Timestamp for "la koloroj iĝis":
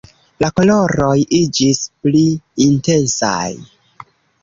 0.43-1.83